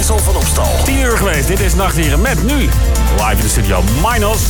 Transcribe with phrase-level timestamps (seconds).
[0.00, 0.84] Wessel van Opstal.
[0.84, 1.46] 10 uur geweest.
[1.46, 4.40] Dit is Nachtdieren met nu live in de studio Minos.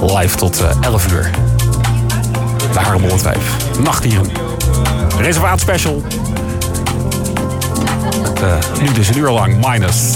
[0.00, 1.30] Live tot uh, 11 uur.
[2.72, 3.36] De Haarlem 105.
[3.82, 4.30] Nachtdieren.
[5.18, 6.02] Reservaat special.
[8.42, 10.14] Uh, nu dus een uur lang Minus.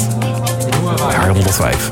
[1.10, 1.90] Haarlem 105.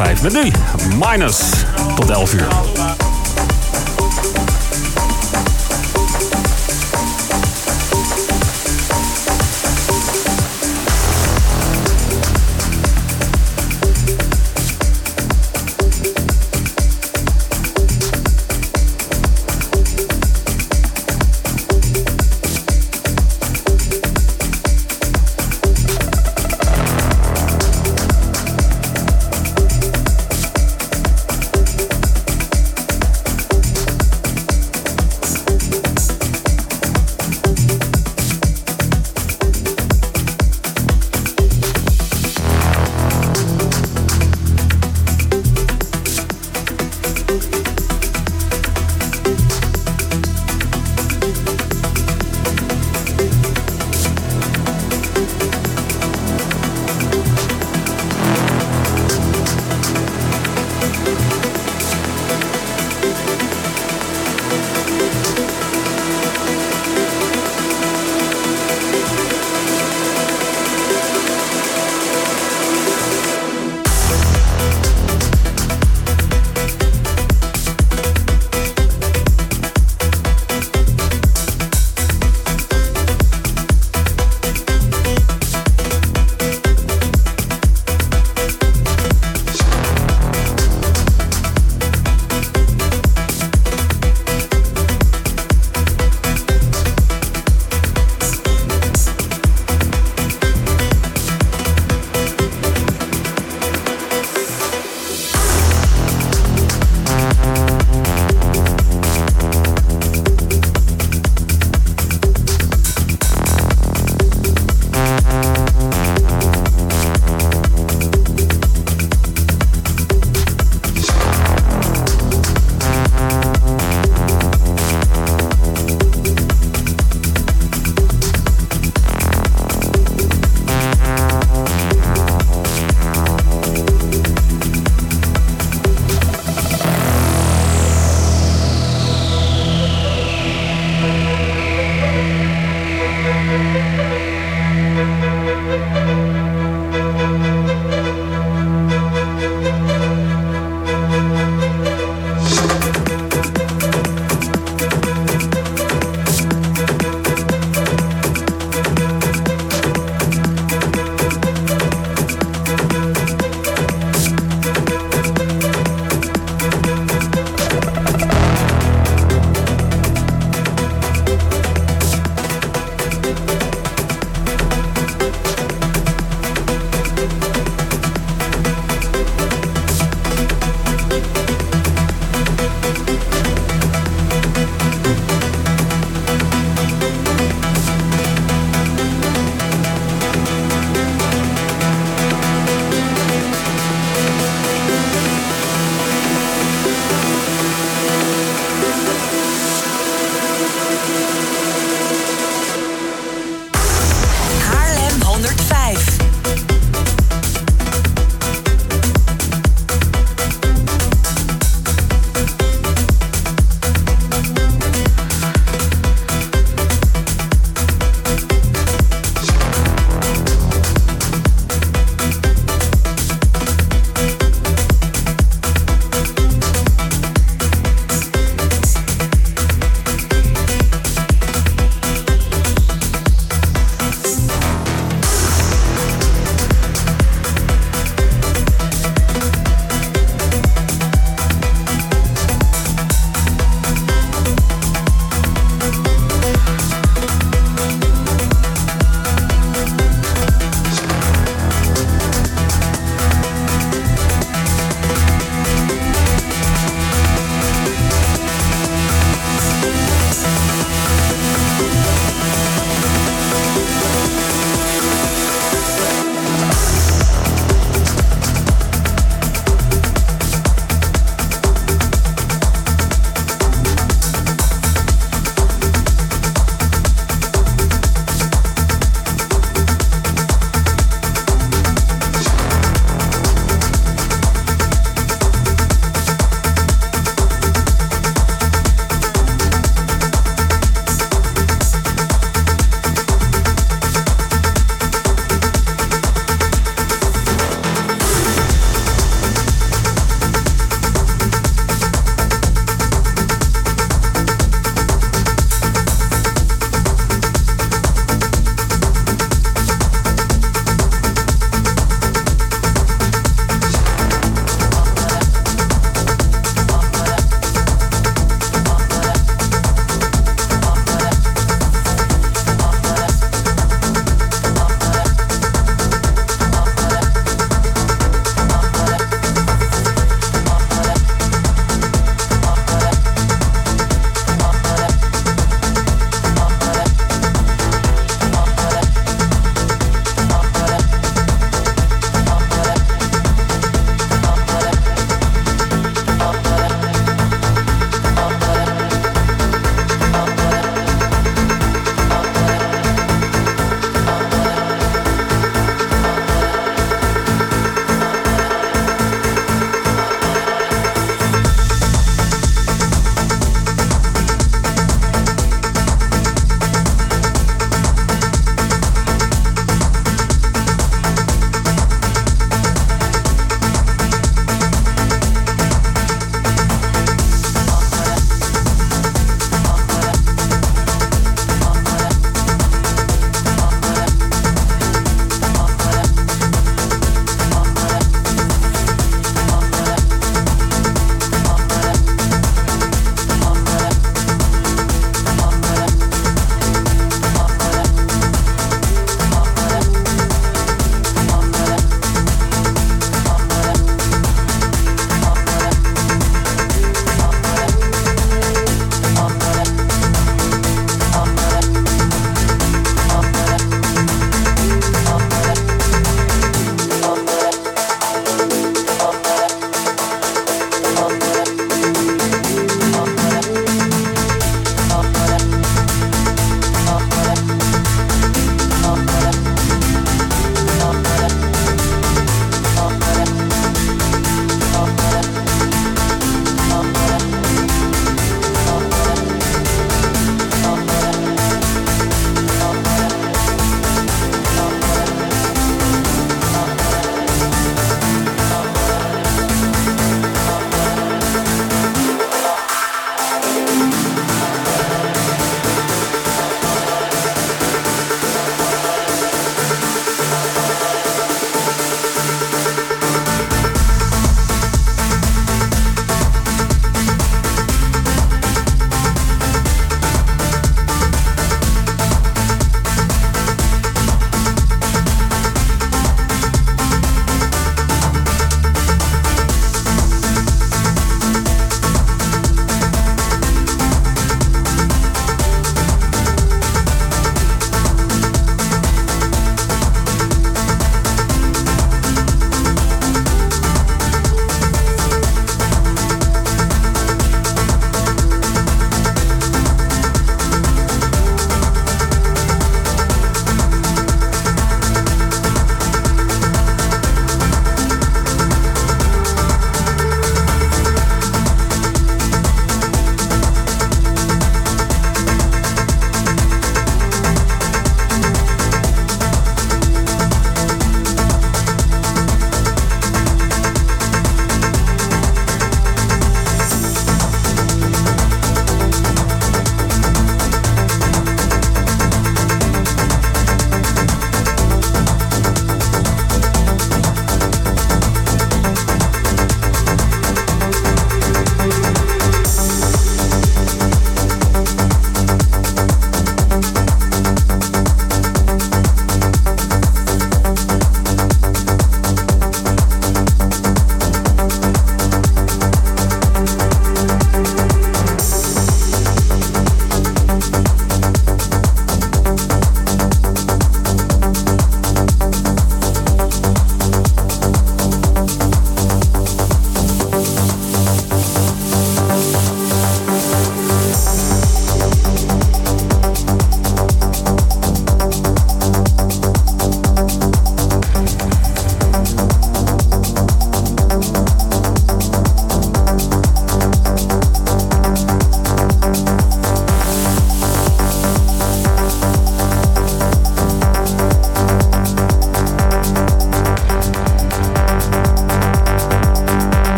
[0.00, 0.22] Op Haarlem 105.
[0.22, 0.50] Met nu
[0.98, 1.64] Minus
[1.96, 2.79] tot 11 uur.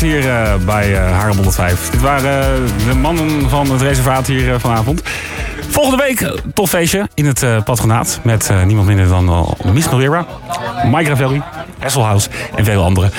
[0.00, 1.90] Hier uh, bij uh, Haarlem 105.
[1.90, 5.02] Dit waren uh, de mannen van het reservaat hier vanavond.
[5.68, 8.20] Volgende week tof feestje in het patronaat.
[8.22, 10.26] Met niemand minder dan Miss Noguera,
[10.84, 11.42] Mike Ravelli,
[11.78, 13.10] Hasselhouse en vele anderen.